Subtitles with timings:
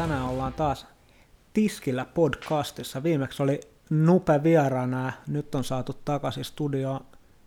[0.00, 0.86] Tänään ollaan taas
[1.52, 3.02] Tiskillä podcastissa.
[3.02, 3.60] Viimeksi oli
[3.90, 7.00] Nupe vieraana ja nyt on saatu takaisin studioon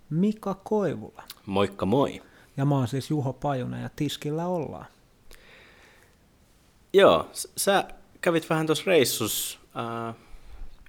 [0.09, 1.23] Mika Koivula.
[1.45, 2.21] Moikka moi.
[2.57, 4.85] Ja mä oon siis Juho Pajunen ja Tiskillä ollaan.
[6.93, 7.87] Joo, sä
[8.21, 9.59] kävit vähän tuossa reissus
[10.07, 10.15] äh,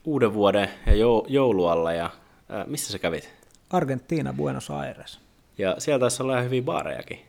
[0.04, 0.92] uuden vuoden ja
[1.28, 3.30] joulualla ja äh, missä sä kävit?
[3.70, 5.20] Argentiina, Buenos Aires.
[5.58, 7.20] Ja siellä taisi olla ihan hyviä baarejakin.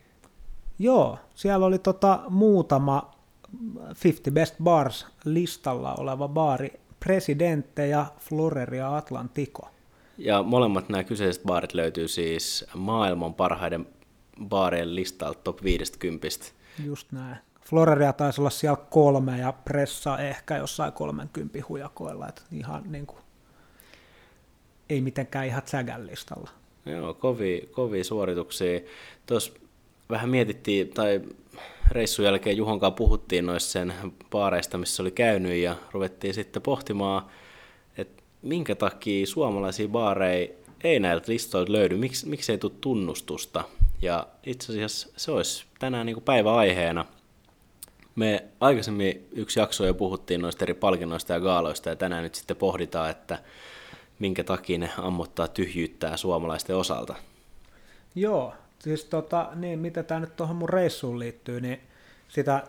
[0.79, 3.14] Joo, siellä oli tota muutama
[4.03, 9.69] 50 Best Bars listalla oleva baari, Presidente ja Floreria Atlantico.
[10.17, 13.87] Ja molemmat nämä kyseiset baarit löytyy siis maailman parhaiden
[14.45, 16.27] baarien listalta top 50.
[16.85, 17.37] Just näin.
[17.61, 23.19] Floreria taisi olla siellä kolme ja pressa ehkä jossain 30 hujakoilla, että ihan niin kuin,
[24.89, 26.49] ei mitenkään ihan tsägän listalla.
[26.85, 28.79] Joo, kovia, kovia suorituksia.
[29.25, 29.51] Tuossa
[30.09, 31.21] vähän mietittiin, tai
[31.91, 33.93] reissun jälkeen Juhonkaan puhuttiin noissa sen
[34.29, 37.25] baareista, missä oli käynyt, ja ruvettiin sitten pohtimaan,
[37.97, 40.47] että minkä takia suomalaisia baareja
[40.83, 43.63] ei näiltä listoilta löydy, miksi, miksi ei tule tunnustusta.
[44.01, 47.05] Ja itse asiassa se olisi tänään niin päiväaiheena.
[48.15, 52.57] Me aikaisemmin yksi jakso jo puhuttiin noista eri palkinnoista ja gaaloista, ja tänään nyt sitten
[52.57, 53.39] pohditaan, että
[54.19, 57.15] minkä takia ne ammottaa tyhjyyttää suomalaisten osalta.
[58.15, 61.79] Joo, siis tota, niin, mitä tämä nyt tuohon mun reissuun liittyy, niin
[62.27, 62.63] sitä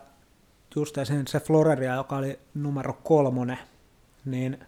[0.75, 3.59] just se Floreria, joka oli numero kolmonen,
[4.25, 4.59] niin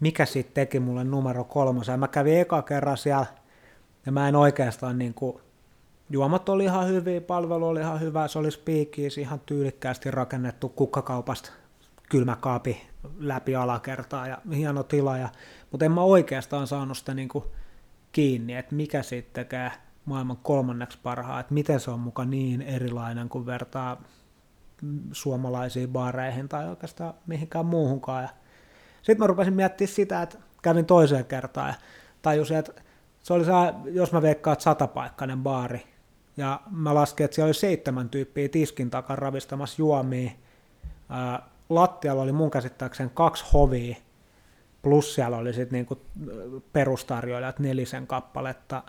[0.00, 2.00] mikä siitä teki mulle numero kolmosen.
[2.00, 3.26] Mä kävin eka kerran siellä,
[4.06, 5.38] ja mä en oikeastaan niin kuin,
[6.10, 11.50] juomat oli ihan hyviä, palvelu oli ihan hyvä, se oli spiikkiis, ihan tyylikkäästi rakennettu kukkakaupasta
[12.08, 12.86] kylmäkaapi
[13.18, 15.28] läpi alakertaa ja hieno tila, ja,
[15.70, 17.44] mutta en mä oikeastaan saanut sitä niin kuin
[18.12, 19.72] kiinni, että mikä siitä tekee
[20.06, 24.02] maailman kolmanneksi parhaa, että miten se on muka niin erilainen kuin vertaa
[25.12, 28.28] suomalaisiin baareihin tai oikeastaan mihinkään muuhunkaan.
[29.02, 31.74] Sitten mä rupesin miettimään sitä, että kävin toiseen kertaan ja
[32.22, 32.72] tajusin, että
[33.22, 35.86] se oli saa, jos mä veikkaan, että satapaikkainen baari,
[36.36, 40.30] ja mä laskin, että siellä oli seitsemän tyyppiä tiskin takan ravistamassa juomia.
[41.68, 43.96] lattialla oli mun käsittääkseni kaksi hovia,
[44.82, 46.00] plus siellä oli sitten niinku
[46.72, 48.82] perustarjoilijat nelisen kappaletta,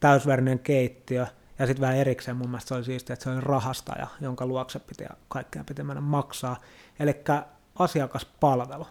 [0.00, 1.26] täysvärinen keittiö,
[1.58, 4.78] ja sitten vähän erikseen mun mielestä se oli siistiä, että se oli rahastaja, jonka luokse
[4.78, 6.60] piti kaikkea piti mennä maksaa.
[7.00, 7.14] Eli
[7.78, 8.86] asiakaspalvelu.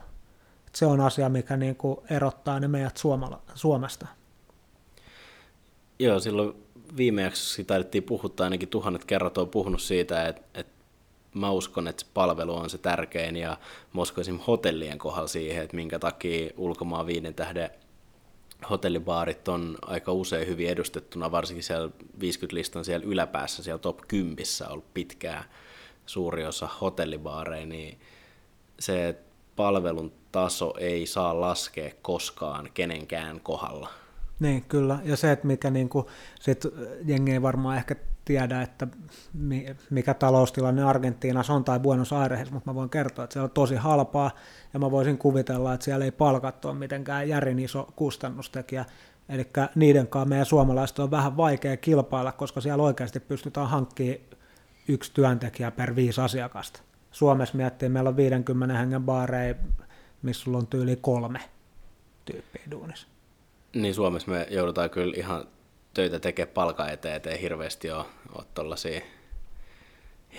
[0.67, 4.07] Et se on asia, mikä niinku erottaa ne meidät Suomala, Suomesta.
[5.99, 6.53] Joo, silloin
[6.97, 10.79] viime jaksossa taidettiin puhuttaa, ainakin tuhannet kerrat on puhunut siitä, että, että
[11.33, 13.57] mä uskon, että palvelu on se tärkein ja
[13.93, 17.69] mä uskon hotellien kohdalla siihen, että minkä takia ulkomaan viiden tähden
[18.69, 21.89] hotellibaarit on aika usein hyvin edustettuna, varsinkin siellä
[22.19, 25.43] 50-listan siellä yläpäässä, siellä top 10 on ollut pitkään
[26.05, 27.99] suuri osa hotellibaareja, niin
[28.79, 29.15] se
[29.55, 33.89] palvelun taso ei saa laskea koskaan kenenkään kohdalla.
[34.39, 34.99] Niin, kyllä.
[35.03, 36.05] Ja se, että mikä niin kuin,
[36.39, 36.63] sit
[37.05, 37.95] jengi ei varmaan ehkä
[38.29, 38.87] tiedä, että
[39.89, 43.75] mikä taloustilanne Argentiinassa on tai Buenos Airesissa, mutta mä voin kertoa, että se on tosi
[43.75, 44.31] halpaa
[44.73, 48.85] ja mä voisin kuvitella, että siellä ei palkattu ole mitenkään järin iso kustannustekijä.
[49.29, 54.19] Eli niiden kanssa meidän suomalaiset on vähän vaikea kilpailla, koska siellä oikeasti pystytään hankkimaan
[54.87, 56.81] yksi työntekijä per viisi asiakasta.
[57.11, 59.55] Suomessa miettii, meillä on 50 hengen baareja,
[60.21, 61.39] missä sulla on tyyli kolme
[62.25, 63.07] tyyppiä duunissa.
[63.75, 65.47] Niin Suomessa me joudutaan kyllä ihan
[65.93, 68.05] töitä tekemään palkan eteen, ettei hirveästi ole,
[68.35, 69.01] ole tuollaisia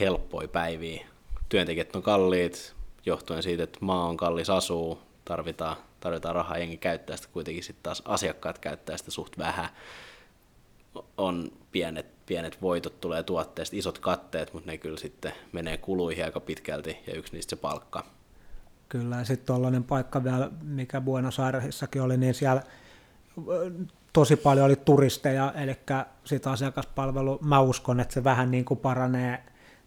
[0.01, 1.07] helppoja päiviä.
[1.49, 2.75] Työntekijät on kalliit,
[3.07, 7.83] johtuen siitä, että maa on kallis asuu, tarvitaan, tarvitaan rahaa, jengi käyttää sitä kuitenkin sitten
[7.83, 9.69] taas asiakkaat käyttää sitä suht vähän.
[11.17, 16.41] On pienet, pienet voitot tulee tuotteesta, isot katteet, mutta ne kyllä sitten menee kuluihin aika
[16.41, 18.05] pitkälti ja yksi niistä se palkka.
[18.89, 22.63] Kyllä, ja sitten tuollainen paikka vielä, mikä Buenos Airesissakin oli, niin siellä
[24.13, 25.77] tosi paljon oli turisteja, eli
[26.25, 29.43] sitä asiakaspalvelu, mä uskon, että se vähän niin kuin paranee,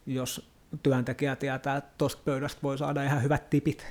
[0.06, 0.50] jos
[0.84, 3.86] työntekijä tietää, että tuosta pöydästä voi saada ihan hyvät tipit.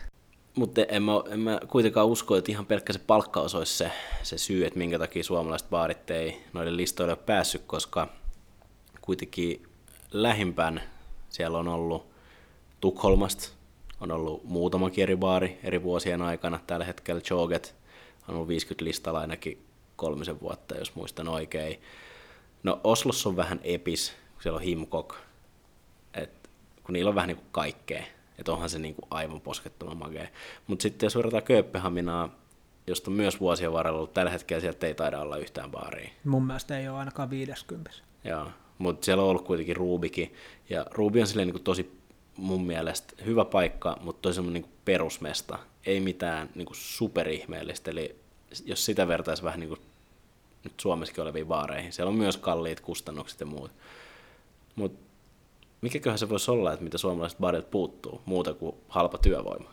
[0.55, 3.93] Mutta en en mä kuitenkaan usko, että ihan pelkkä se palkkaus olisi se,
[4.23, 8.09] se syy, että minkä takia suomalaiset baarit ei noille listoille ole päässyt, koska
[9.01, 9.67] kuitenkin
[10.13, 10.83] lähimpään
[11.29, 12.13] siellä on ollut
[12.81, 13.49] Tukholmasta,
[14.01, 16.61] on ollut muutama eri baari eri vuosien aikana.
[16.67, 17.75] Tällä hetkellä Joget
[18.29, 19.65] on ollut 50 listalla ainakin
[19.97, 21.81] kolmisen vuotta, jos muistan oikein.
[22.63, 25.17] No Oslossa on vähän epis, kun siellä on Himkok,
[26.15, 26.51] et,
[26.85, 28.03] kun niillä on vähän niin kuin kaikkea,
[28.39, 30.27] että onhan se niin kuin aivan poskettoman makea.
[30.67, 32.29] Mutta sitten jos verrataan Kööpenhaminaa,
[32.87, 36.11] josta on myös vuosien varrella ollut, tällä hetkellä sieltä ei taida olla yhtään baaria.
[36.25, 37.91] Mun mielestä ei ole ainakaan 50.
[38.25, 38.49] Joo,
[38.79, 40.35] mutta siellä on ollut kuitenkin Rubikin,
[40.71, 42.03] ja Rubi on silleen niin kuin tosi
[42.37, 48.17] mun mielestä hyvä paikka, mutta toi semmoinen niin perusmesta, ei mitään niin kuin superihmeellistä, eli
[48.65, 49.81] jos sitä vertaisi vähän niin kuin
[50.65, 53.71] nyt Suomessakin oleviin baareihin, siellä on myös kalliit kustannukset ja muut.
[54.77, 55.05] Mutta
[55.81, 59.71] mikäköhän se voisi olla, että mitä suomalaiset baarit puuttuu, muuta kuin halpa työvoima?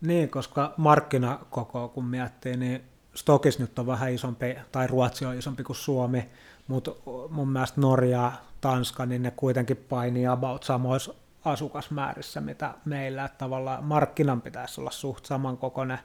[0.00, 2.82] Niin, koska markkinakoko kun miettii, niin
[3.14, 6.28] Stokis nyt on vähän isompi, tai Ruotsi on isompi kuin Suomi,
[6.68, 6.90] mutta
[7.30, 11.14] mun mielestä Norja, Tanska, niin ne kuitenkin painii about samoissa
[11.44, 15.98] asukasmäärissä, mitä meillä, että tavallaan markkinan pitäisi olla suht samankokoinen,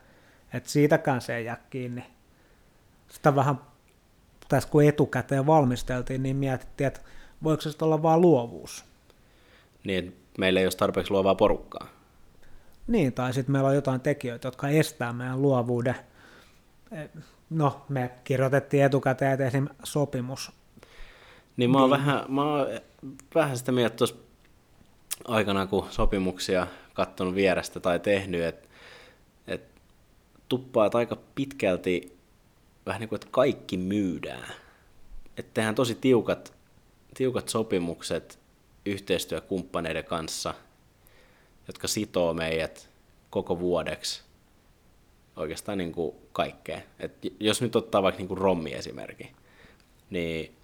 [0.53, 2.03] että siitäkään se ei jää kiinni.
[3.09, 3.55] Sitä vähän
[4.49, 6.99] tässä kun etukäteen valmisteltiin, niin mietittiin, että
[7.43, 8.85] voiko se olla vain luovuus.
[9.83, 11.87] Niin, meillä ei ole tarpeeksi luovaa porukkaa.
[12.87, 15.95] Niin, tai sitten meillä on jotain tekijöitä, jotka estää meidän luovuuden.
[17.49, 19.67] No, me kirjoitettiin etukäteen, että esim.
[19.83, 20.51] sopimus.
[21.57, 21.99] Niin mä oon, niin.
[21.99, 22.67] Vähän, mä oon
[23.35, 24.15] vähän sitä mieltä tuossa
[25.27, 28.70] aikana, kun sopimuksia katsonut vierestä tai tehnyt, että et
[30.51, 32.17] tuppaat aika pitkälti
[32.85, 34.53] vähän niin kuin, että kaikki myydään.
[35.37, 36.53] Että tehdään tosi tiukat,
[37.13, 38.39] tiukat sopimukset
[38.85, 40.53] yhteistyökumppaneiden kanssa,
[41.67, 42.89] jotka sitoo meidät
[43.29, 44.21] koko vuodeksi
[45.35, 46.81] oikeastaan niin kuin kaikkea.
[46.99, 49.31] Et jos nyt ottaa vaikka niin kuin rommi esimerkki,
[50.09, 50.55] niin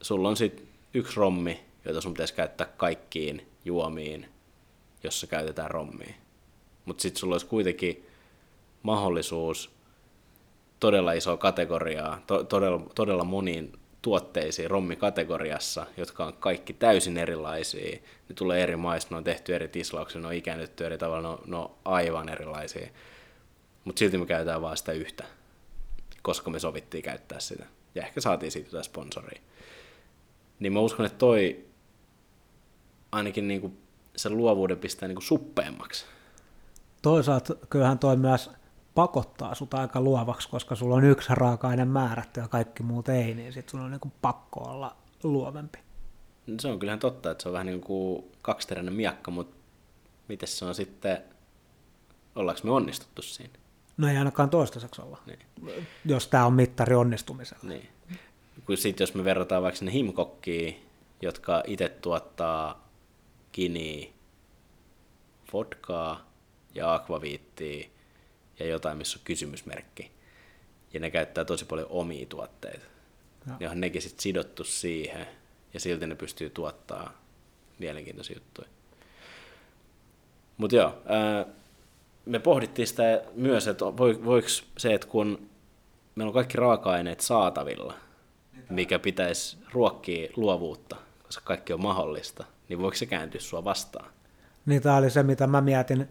[0.00, 4.28] sulla on sitten yksi rommi, jota sun pitäisi käyttää kaikkiin juomiin,
[5.02, 6.14] jossa käytetään rommia.
[6.84, 8.13] Mutta sitten sulla olisi kuitenkin
[8.84, 9.70] mahdollisuus
[10.80, 13.72] todella iso kategoriaa, to, todella, todella moniin
[14.02, 17.98] tuotteisiin rommikategoriassa, jotka on kaikki täysin erilaisia.
[18.28, 21.28] Ne tulee eri maista, ne on tehty eri tislauksia, ne on ikänytty eri tavalla, ne
[21.28, 22.88] on, ne on aivan erilaisia.
[23.84, 25.24] Mutta silti me käytetään vaan sitä yhtä,
[26.22, 27.66] koska me sovittiin käyttää sitä.
[27.94, 29.40] Ja ehkä saatiin siitä jotain sponsoria.
[30.58, 31.64] Niin mä uskon, että toi
[33.12, 33.72] ainakin niinku
[34.16, 36.04] sen luovuuden pistää niinku suppeemmaksi.
[37.02, 38.50] Toisaalta kyllähän toi myös
[38.94, 43.52] pakottaa sut aika luovaksi, koska sulla on yksi raaka-aine määrätty ja kaikki muut ei, niin
[43.52, 45.78] sit sulla on niinku pakko olla luovempi.
[46.46, 49.56] No se on kyllähän totta, että se on vähän niin kuin kaksiteräinen miakka, mutta
[50.28, 51.18] miten se on sitten,
[52.34, 53.54] ollaanko me onnistuttu siinä?
[53.96, 55.38] No ei ainakaan toistaiseksi olla, niin.
[56.04, 57.68] jos tämä on mittari onnistumisella.
[57.68, 57.88] Niin.
[58.74, 60.86] Sitten jos me verrataan vaikka sinne himkokkiin,
[61.22, 62.88] jotka itse tuottaa
[63.52, 64.08] kiniä,
[65.52, 66.20] vodkaa
[66.74, 67.88] ja akvaviittiä
[68.58, 70.10] ja jotain, missä on kysymysmerkki.
[70.92, 72.86] Ja ne käyttää tosi paljon omia tuotteita.
[73.60, 75.26] Ja on nekin sitten sidottu siihen,
[75.74, 77.12] ja silti ne pystyy tuottaa
[77.78, 78.68] mielenkiintoisia juttuja.
[80.56, 81.46] Mutta joo, ää,
[82.26, 83.84] me pohdittiin sitä myös, että
[84.24, 84.48] voiko
[84.78, 85.50] se, että kun
[86.14, 87.94] meillä on kaikki raaka-aineet saatavilla,
[88.70, 94.10] mikä pitäisi ruokkia luovuutta, koska kaikki on mahdollista, niin voiko se kääntyä sua vastaan?
[94.66, 96.08] Niin tämä oli se, mitä mä mietin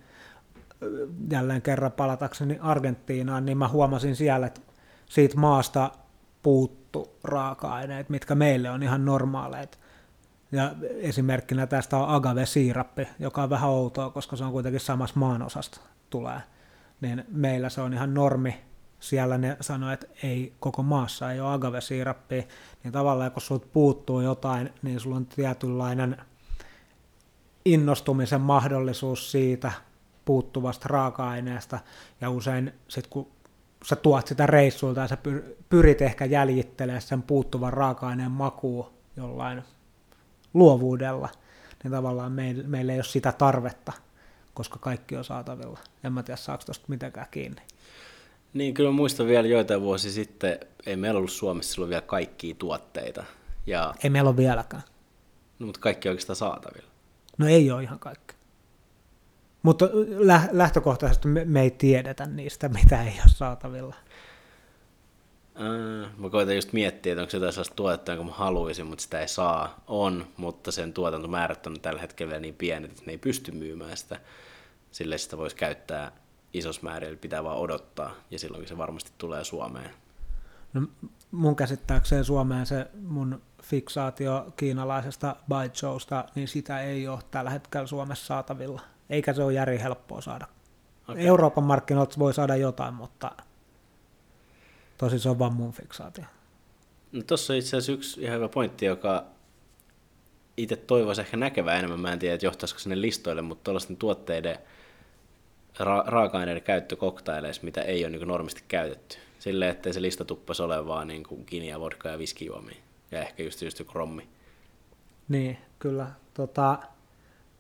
[1.32, 4.62] jälleen kerran palatakseni Argentiinaan, niin mä huomasin siellä, että
[5.10, 5.92] siitä maasta
[6.42, 9.78] puuttu raaka-aineet, mitkä meille on ihan normaaleita.
[10.52, 15.80] Ja esimerkkinä tästä on agave-siirappi, joka on vähän outoa, koska se on kuitenkin samassa maanosasta
[16.10, 16.40] tulee.
[17.02, 18.62] Niin meillä se on ihan normi.
[19.00, 22.48] Siellä ne sanoo, että ei koko maassa ei ole agave-siirappi.
[22.84, 26.18] Niin tavallaan kun sulta puuttuu jotain, niin sulla on tietynlainen
[27.66, 29.72] innostumisen mahdollisuus siitä,
[30.26, 31.80] puuttuvasta raaka-aineesta,
[32.22, 33.32] ja usein sitten kun
[33.86, 35.18] sä tuot sitä reissulta ja sä
[35.70, 39.64] pyrit ehkä jäljittelemään sen puuttuvan raaka-aineen makuun jollain
[40.54, 41.30] luovuudella,
[41.84, 43.94] niin tavallaan meillä, meillä ei ole sitä tarvetta,
[44.54, 45.80] koska kaikki on saatavilla.
[46.04, 47.62] En mä tiedä, saako tuosta mitenkään kiinni.
[48.54, 53.24] Niin, kyllä muistan vielä joitain vuosi sitten, ei meillä ollut Suomessa silloin vielä kaikkia tuotteita.
[53.68, 53.94] Ja...
[54.04, 54.84] Ei meillä ole vieläkään.
[55.60, 56.88] No, mutta kaikki on oikeastaan saatavilla.
[57.38, 58.36] No ei ole ihan kaikki.
[59.64, 59.86] Mutta
[60.52, 63.96] lähtökohtaisesti me, me ei tiedetä niistä, mitä ei ole saatavilla.
[65.56, 69.02] Äh, mä koitan just miettiä, että onko se jotain sellaista tuotetta, jonka mä haluaisin, mutta
[69.02, 69.84] sitä ei saa.
[69.88, 73.98] On, mutta sen tuotantomäärät on tällä hetkellä vielä niin pienet, että ne ei pysty myymään
[73.98, 74.20] sitä.
[74.92, 76.12] Sille sitä voisi käyttää
[76.54, 79.90] isos määrä, eli pitää vaan odottaa, ja silloin se varmasti tulee Suomeen.
[80.74, 80.82] No,
[81.32, 88.26] mun käsittääkseen Suomeen se mun fiksaatio kiinalaisesta Baichousta, niin sitä ei ole tällä hetkellä Suomessa
[88.26, 88.82] saatavilla
[89.14, 90.48] eikä se ole järin helppoa saada.
[91.08, 91.26] Okay.
[91.26, 93.32] Euroopan markkinoilta voi saada jotain, mutta
[94.98, 96.24] tosi se on vaan mun fiksaatio.
[97.12, 99.26] No tuossa on itse asiassa yksi ihan hyvä pointti, joka
[100.58, 102.00] itse toivoisi ehkä näkevää enemmän.
[102.00, 104.58] Mä en tiedä, että johtaisiko sinne listoille, mutta tuollaisten tuotteiden
[105.80, 109.18] ra- raaka-aineiden käyttö koktaileissa, mitä ei ole niin normisti käytetty.
[109.40, 112.78] Silleen, ettei se lista tuppasi ole vaan niin kuin kinia, vodka ja viskijuomia.
[113.12, 114.28] Ja ehkä just, just joku rommi.
[115.28, 116.08] Niin, kyllä.
[116.34, 116.80] Tota,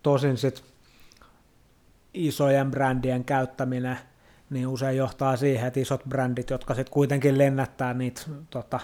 [0.04, 0.73] tosin sit
[2.14, 3.98] isojen brändien käyttäminen
[4.50, 8.80] niin usein johtaa siihen, että isot brändit, jotka sitten kuitenkin lennättää niitä tota,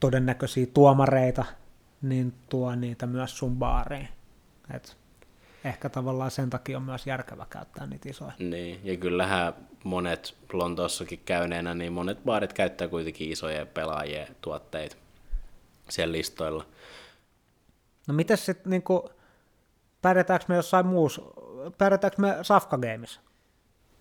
[0.00, 1.44] todennäköisiä tuomareita,
[2.02, 4.08] niin tuo niitä myös sun baariin.
[4.74, 4.96] Et
[5.64, 8.32] ehkä tavallaan sen takia on myös järkevä käyttää niitä isoja.
[8.38, 9.52] Niin, ja kyllähän
[9.84, 14.96] monet Lontoossakin käyneenä, niin monet baarit käyttää kuitenkin isoja pelaajia tuotteita
[15.88, 16.66] siellä listoilla.
[18.08, 19.10] No miten sitten, niinku,
[20.02, 21.22] pärjätäänkö me jossain muussa,
[21.78, 23.20] pärjätäänkö me Safka Games?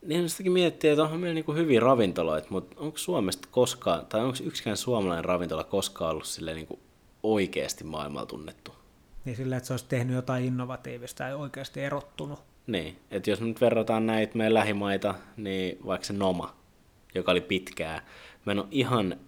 [0.01, 4.37] Niin sitäkin miettii, että onhan meillä niinku hyviä ravintoloita, mutta onko Suomesta koskaan, tai onko
[4.43, 6.79] yksikään suomalainen ravintola koskaan ollut silleen niinku
[7.23, 8.75] oikeasti maailmalla tunnettu?
[9.25, 12.39] Niin sillä, että se olisi tehnyt jotain innovatiivista ja oikeasti erottunut.
[12.67, 16.55] Niin, että jos nyt verrataan näitä meidän lähimaita, niin vaikka se Noma,
[17.15, 18.05] joka oli pitkää,
[18.45, 19.19] mä en ole ihan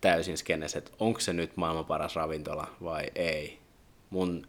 [0.00, 3.58] täysin skennes, että onko se nyt maailman paras ravintola vai ei.
[4.10, 4.46] Mun,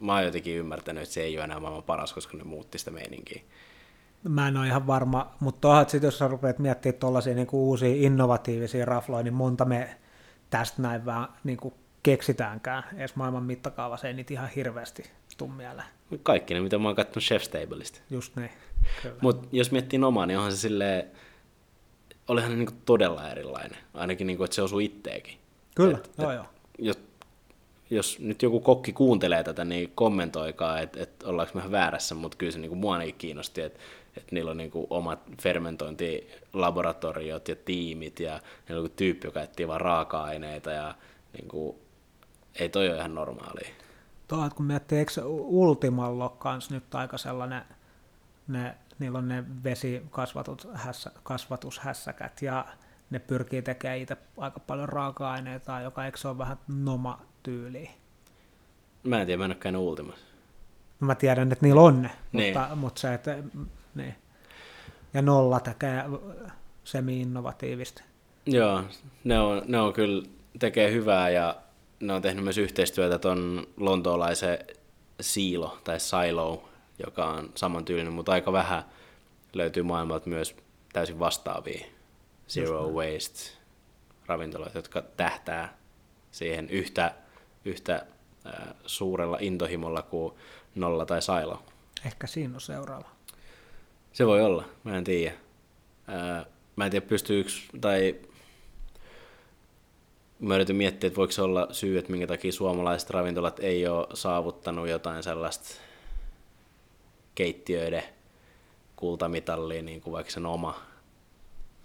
[0.00, 2.90] mä oon jotenkin ymmärtänyt, että se ei ole enää maailman paras, koska ne muutti sitä
[2.90, 3.42] meininkiä.
[4.28, 7.94] Mä en ole ihan varma, mutta onhan sitten jos sä rupeat miettimään tuollaisia niin uusia
[7.94, 9.96] innovatiivisia rafloja, niin monta me
[10.50, 12.84] tästä näin vaan niin kuin keksitäänkään.
[12.96, 15.88] Edes maailman mittakaavassa ei niitä ihan hirveästi tuu mieleen.
[16.22, 18.00] Kaikki ne, mitä mä oon katsonut Chef's Tableista.
[18.10, 18.50] Just niin.
[19.20, 21.04] Mutta jos miettii omaa, niin onhan se silleen,
[22.28, 23.78] olihan ne niinku todella erilainen.
[23.94, 25.38] Ainakin niinku, että se osui itteekin.
[25.74, 26.46] Kyllä, et, joo et, joo.
[26.78, 26.98] Jos,
[27.92, 32.52] jos nyt joku kokki kuuntelee tätä, niin kommentoikaa, että et ollaanko me väärässä, mutta kyllä
[32.52, 33.80] se niinku mua ainakin kiinnosti, että
[34.16, 39.80] et niillä on niinku omat fermentointilaboratoriot ja tiimit ja niillä on tyyppi, joka etsii vaan
[39.80, 40.94] raaka-aineita ja
[41.32, 41.78] niinku,
[42.54, 43.68] ei toi ole ihan normaalia.
[44.28, 47.62] Tuo, kun miettii, eikö Ultimalla kanssa nyt aika sellainen,
[48.48, 52.64] ne, niillä on ne vesikasvatushässäkät ja
[53.10, 56.58] ne pyrkii tekemään itse aika paljon raaka-aineita, joka eikö se ole vähän
[57.46, 57.90] noma-tyyliä?
[59.02, 60.26] Mä en tiedä, mä en ole käynyt Ultimassa.
[61.00, 62.58] No mä tiedän, että niillä on ne, niin.
[62.58, 63.38] mutta, mutta se, että
[63.94, 64.14] niin.
[65.14, 66.04] Ja nolla tekee
[66.84, 68.02] semi-innovatiivista.
[68.46, 68.82] Joo,
[69.24, 70.26] ne on, ne on kyllä,
[70.58, 71.56] tekee hyvää ja
[72.00, 74.58] ne on tehnyt myös yhteistyötä ton lontoolaisen
[75.20, 76.68] Siilo tai Silo,
[77.06, 78.82] joka on samantyylinen, mutta aika vähän
[79.52, 80.56] löytyy maailmalta myös
[80.92, 81.86] täysin vastaavia
[82.48, 83.58] zero waste
[84.26, 85.76] ravintoloita, jotka tähtää
[86.30, 87.14] siihen yhtä,
[87.64, 88.06] yhtä
[88.86, 90.34] suurella intohimolla kuin
[90.74, 91.62] Nolla tai Silo.
[92.06, 93.08] Ehkä siinä on seuraava.
[94.12, 95.34] Se voi olla, mä en tiedä.
[96.76, 97.50] Mä en tiedä pystyykö,
[97.80, 98.14] tai
[100.38, 104.06] mä yritän miettiä, että voiko se olla syy, että minkä takia suomalaiset ravintolat ei ole
[104.14, 105.74] saavuttanut jotain sellaista
[107.34, 108.02] keittiöiden
[108.96, 110.82] kultamitallia, niin kuin vaikka sen oma,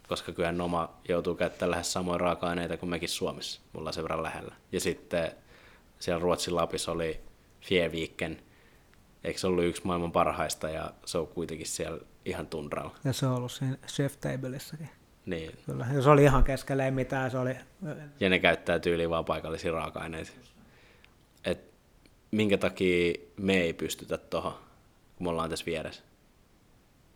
[0.08, 4.56] koska kyllä Noma joutuu käyttämään lähes samoja raaka-aineita kuin mekin Suomessa, mulla sen verran lähellä.
[4.72, 5.32] Ja sitten
[6.00, 7.22] siellä Ruotsin Lapissa oli
[7.62, 8.42] Fieviikken,
[9.24, 12.96] eikö se ollut yksi maailman parhaista, ja se on kuitenkin siellä ihan tunralla.
[13.04, 14.90] Ja se on ollut siinä Chef Tableissakin.
[15.26, 15.52] Niin.
[15.66, 17.56] Kyllä, ja se oli ihan keskellä ei mitään, se oli...
[18.20, 20.32] Ja ne käyttää tyyliin vaan paikallisia raaka-aineita.
[21.46, 21.74] Et
[22.32, 24.54] minkä takia me ei pystytä tuohon,
[25.16, 26.04] kun me ollaan tässä vieressä.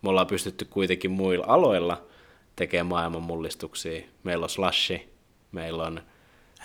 [0.02, 2.08] Me ollaan pystytty kuitenkin muilla aloilla
[2.56, 4.02] tekemään maailman mullistuksia.
[4.24, 5.14] Meillä on Slashi,
[5.52, 6.02] meillä on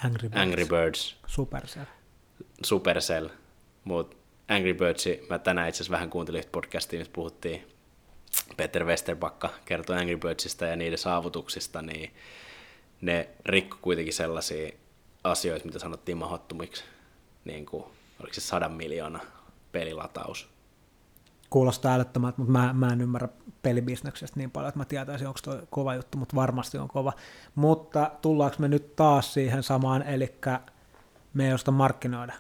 [0.05, 1.85] Angry Birds, Angry Birds Supercell.
[2.63, 3.29] Supercell,
[3.85, 4.17] mutta
[4.49, 7.67] Angry Birds, mä tänään itse asiassa vähän kuuntelin podcastia, missä puhuttiin
[8.57, 12.15] Peter Westerbakka kertoi Angry Birdsista ja niiden saavutuksista, niin
[13.01, 14.73] ne rikko kuitenkin sellaisia
[15.25, 16.85] asioita, mitä sanottiin mahdottomiksi,
[17.45, 17.85] niin kuin,
[18.21, 19.21] oliko se sadan miljoona
[19.73, 20.49] pelilataus.
[21.51, 23.29] Kuulostaa älyttömältä, mutta mä, mä en ymmärrä
[23.63, 27.13] pelibisneksestä niin paljon, että mä tietäisin, onko tuo kova juttu, mutta varmasti on kova.
[27.55, 30.35] Mutta tullaanko me nyt taas siihen samaan, eli
[31.37, 32.33] me ei osta markkinoida.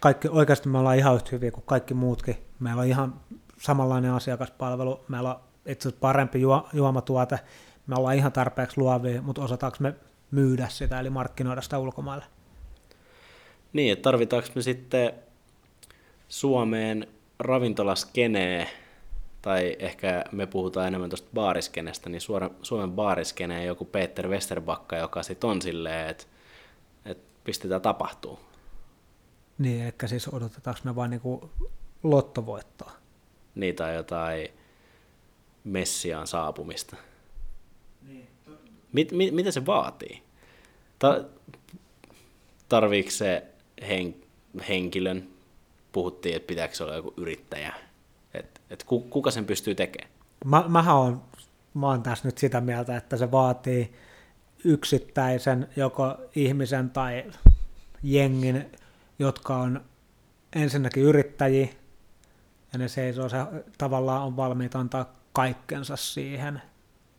[0.00, 2.36] Kaikki, oikeasti me ollaan ihan yhtä hyviä kuin kaikki muutkin.
[2.60, 3.20] Meillä on ihan
[3.58, 7.38] samanlainen asiakaspalvelu, meillä on itse asiassa parempi juo, juomatuote,
[7.86, 9.94] me ollaan ihan tarpeeksi luovia, mutta osataanko me
[10.30, 12.24] myydä sitä, eli markkinoida sitä ulkomaille?
[13.72, 15.12] Niin, että tarvitaanko me sitten
[16.28, 17.06] Suomeen
[17.38, 18.68] ravintolaskenee,
[19.42, 22.20] tai ehkä me puhutaan enemmän tuosta baariskenestä, niin
[22.62, 26.24] Suomen baariskenee joku Peter Westerbakka, joka sitten on silleen, että,
[27.48, 28.38] pistetään tapahtuu.
[29.58, 31.50] Niin, ehkä siis odotetaanko me vain niinku
[32.02, 32.92] lottovoittoa?
[33.54, 34.48] niitä on jotain
[35.64, 36.96] Messiaan saapumista.
[38.08, 38.28] Niin.
[38.92, 40.22] Mit, mit, mitä se vaatii?
[40.98, 41.24] Ta,
[42.68, 43.46] tarviiko se
[43.88, 44.14] hen,
[44.68, 45.28] henkilön,
[45.92, 47.74] puhuttiin, että pitääkö olla joku yrittäjä,
[48.34, 50.10] että et kuka sen pystyy tekemään?
[50.44, 51.22] Mä, mähän on,
[51.74, 53.92] mä oon tässä nyt sitä mieltä, että se vaatii
[54.64, 57.24] yksittäisen joko ihmisen tai
[58.02, 58.72] jengin,
[59.18, 59.84] jotka on
[60.56, 61.68] ensinnäkin yrittäjiä,
[62.72, 63.36] ja ne seisoo, se
[63.78, 66.62] tavallaan on valmiit antaa kaikkensa siihen,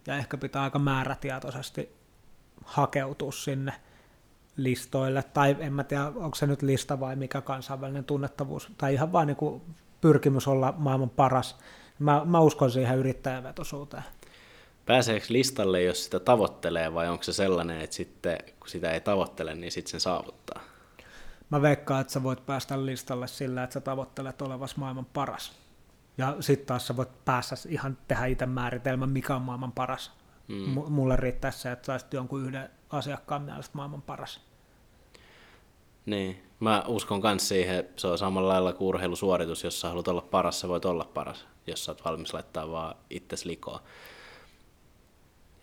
[0.07, 1.95] ja ehkä pitää aika määrätietoisesti
[2.65, 3.73] hakeutua sinne
[4.57, 9.11] listoille, tai en mä tiedä, onko se nyt lista vai mikä kansainvälinen tunnettavuus, tai ihan
[9.11, 9.61] vaan niin
[10.01, 11.57] pyrkimys olla maailman paras.
[11.99, 14.03] Mä, mä uskon siihen yrittäjävetosuuteen.
[14.89, 19.55] Pääseekö listalle, jos sitä tavoittelee, vai onko se sellainen, että sitten kun sitä ei tavoittele,
[19.55, 20.61] niin sitten sen saavuttaa?
[21.49, 25.55] Mä veikkaan, että sä voit päästä listalle sillä, että sä tavoittelet olevas maailman paras.
[26.17, 30.11] Ja sitten taas sä voit päässä ihan tehdä itse määritelmän, mikä on maailman paras.
[30.47, 30.91] Mm.
[30.91, 34.41] mulle riittää se, että saisit jonkun yhden asiakkaan mielestä maailman paras.
[36.05, 40.21] Niin, mä uskon myös siihen, se on samalla lailla kuin urheilusuoritus, jos sä haluat olla
[40.21, 44.18] paras, sä voit olla paras, jos sä oot valmis laittaa vaan itses likoa ja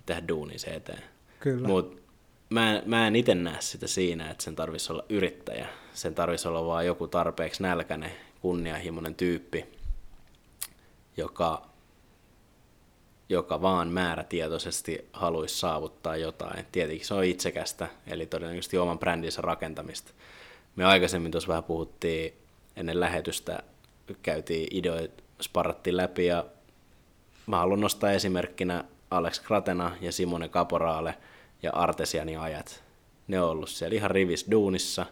[0.06, 1.02] tehdä duuni se eteen.
[1.40, 1.68] Kyllä.
[1.68, 2.02] Mut
[2.50, 5.68] mä, mä en itse näe sitä siinä, että sen tarvitsisi olla yrittäjä.
[5.92, 9.66] Sen tarvitsisi olla vaan joku tarpeeksi nälkäinen, kunnianhimoinen tyyppi,
[11.16, 11.66] joka,
[13.28, 16.66] joka vaan määrätietoisesti haluaisi saavuttaa jotain.
[16.72, 20.12] Tietenkin se on itsekästä, eli todennäköisesti oman brändinsä rakentamista.
[20.76, 22.34] Me aikaisemmin tuossa vähän puhuttiin
[22.76, 23.62] ennen lähetystä,
[24.22, 26.44] käytiin ideoita, sparrattiin läpi ja
[27.46, 31.14] mä haluan nostaa esimerkkinä Alex Kratena ja Simone Caporale
[31.62, 32.82] ja Artesianin ajat.
[33.28, 35.06] Ne on ollut siellä ihan rivis duunissa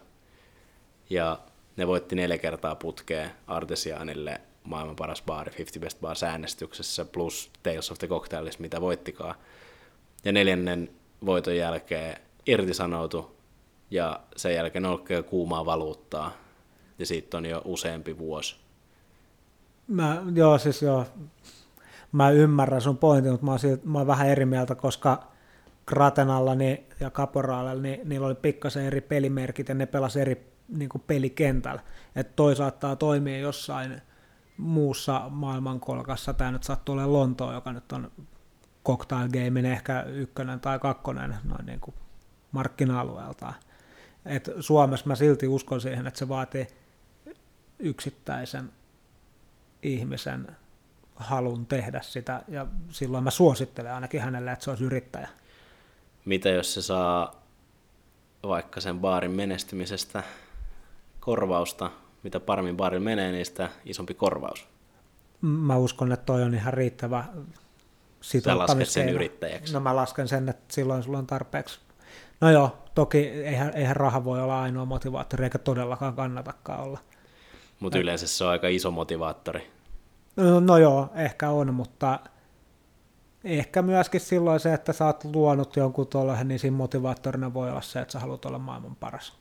[1.09, 1.39] ja
[1.77, 7.91] ne voitti neljä kertaa putkeen Artesianille maailman paras baari 50 Best Bar säännöstyksessä plus Tales
[7.91, 9.35] of the Cocktailissa, mitä voittikaan.
[10.25, 10.89] Ja neljännen
[11.25, 13.35] voiton jälkeen irtisanoutu
[13.91, 16.31] ja sen jälkeen on kuumaa valuuttaa
[16.99, 18.55] ja siitä on jo useampi vuosi.
[19.87, 21.05] Mä, joo, siis joo.
[22.15, 25.27] Mä ymmärrän sun pointin, mutta mä oon, siitä, mä oon vähän eri mieltä, koska
[25.85, 26.51] Kratenalla
[26.99, 31.81] ja Caporalella, niin niillä oli pikkasen eri pelimerkit ja ne pelasi eri niin kuin pelikentällä.
[32.15, 34.01] Että toi saattaa toimia jossain
[34.57, 36.33] muussa maailmankolkassa.
[36.33, 38.11] Tämä nyt sattuu olemaan Lontoa, joka nyt on
[38.85, 41.95] cocktail gamein ehkä ykkönen tai kakkonen noin niin kuin
[42.51, 43.53] markkina-alueeltaan.
[44.25, 46.67] Et Suomessa mä silti uskon siihen, että se vaatii
[47.79, 48.71] yksittäisen
[49.83, 50.47] ihmisen
[51.15, 55.29] halun tehdä sitä, ja silloin mä suosittelen ainakin hänelle, että se olisi yrittäjä.
[56.25, 57.41] Mitä jos se saa
[58.43, 60.23] vaikka sen baarin menestymisestä
[61.19, 61.91] korvausta,
[62.23, 64.67] mitä paremmin baarilla menee, niin sitä isompi korvaus?
[65.41, 67.25] Mä uskon, että toi on ihan riittävä
[68.21, 69.07] sitouttamiskeino.
[69.09, 69.73] sen yrittäjäksi.
[69.73, 71.79] No mä lasken sen, että silloin sulla on tarpeeksi.
[72.41, 76.99] No joo, toki eihän, eihän raha voi olla ainoa motivaattori, eikä todellakaan kannatakaan olla.
[77.79, 79.74] Mutta yleensä se on aika iso motivaattori.
[80.61, 82.19] No, joo, ehkä on, mutta
[83.43, 87.81] ehkä myöskin silloin se, että sä oot luonut jonkun tuollaisen, niin siinä motivaattorina voi olla
[87.81, 89.33] se, että sä haluat olla maailman paras.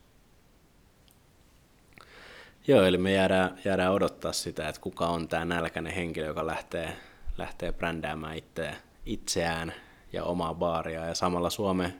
[2.66, 6.96] Joo, eli me jäädään, jäädään odottaa sitä, että kuka on tämä nälkäinen henkilö, joka lähtee,
[7.38, 8.76] lähtee brändäämään itseään,
[9.07, 9.72] itseään
[10.12, 11.94] ja omaa baaria ja samalla Suomen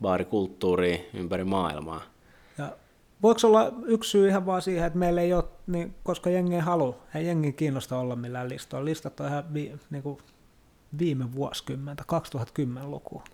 [0.00, 2.13] baarikulttuuri ympäri maailmaa.
[3.24, 6.60] Voiko olla yksi syy ihan vaan siihen, että meillä ei ole, niin, koska jengi ei
[6.60, 8.84] halua, ei jengi kiinnosta olla millään listoilla.
[8.84, 10.18] Listat on ihan vi, niin kuin
[10.98, 13.24] viime vuosikymmentä, 2010-lukua.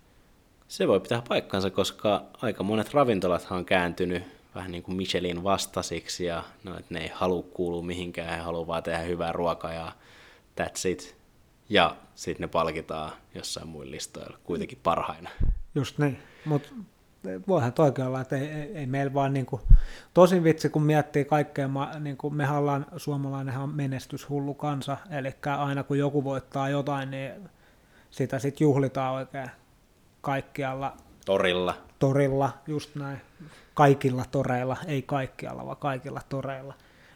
[0.68, 4.22] Se voi pitää paikkansa, koska aika monet ravintolathan on kääntynyt
[4.55, 8.66] vähän niin kuin Michelin vastasiksi ja no, että ne ei halua kuulua mihinkään, he haluaa
[8.66, 9.92] vaan tehdä hyvää ruokaa ja
[10.61, 11.16] that's it.
[11.68, 15.31] Ja sitten ne palkitaan jossain muilla listoilla kuitenkin parhaina.
[15.74, 16.68] Just niin, mutta
[17.48, 19.62] voihan toikin olla, että ei, ei, ei meillä vaan niin kuin,
[20.14, 21.68] tosin vitsi, kun miettii kaikkea,
[22.00, 27.33] niin kuin me ollaan, suomalainenhan on menestyshullu kansa, eli aina kun joku voittaa jotain, niin
[28.11, 29.50] sitä sitten juhlitaan oikein
[30.20, 30.96] kaikkialla.
[31.26, 31.74] Torilla.
[31.98, 33.20] Torilla, just näin.
[33.74, 36.74] Kaikilla toreilla, ei kaikkialla, vaan kaikilla toreilla.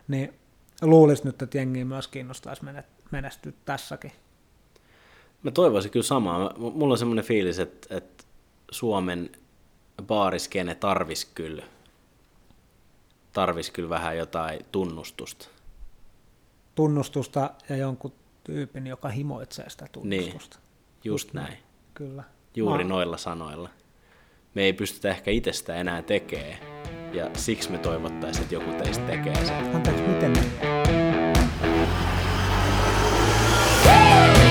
[0.08, 0.34] Niin
[0.82, 2.62] luulisi nyt, että jengi myös kiinnostaisi
[3.10, 4.12] menestyä tässäkin.
[5.42, 6.54] Mä toivoisin kyllä samaa.
[6.58, 8.24] Mulla on semmoinen fiilis, että, että
[8.70, 9.30] Suomen
[10.02, 11.62] baariskene tarvis kyllä,
[13.32, 15.48] tarvis kyllä vähän jotain tunnustusta.
[16.74, 18.12] Tunnustusta ja jonkun
[18.44, 20.56] tyypin, joka himoitsee sitä niin, tunnustusta.
[20.56, 20.64] Niin,
[21.04, 21.52] just näin.
[21.52, 21.58] Mä,
[21.94, 22.24] Kyllä.
[22.56, 22.88] Juuri mä...
[22.88, 23.70] noilla sanoilla.
[24.54, 26.58] Me ei pystytä ehkä itsestä enää tekemään,
[27.12, 29.76] ja siksi me toivottaisiin, että joku teistä tekee sen.
[29.76, 30.32] Anteeksi, miten?
[33.84, 34.43] Hey!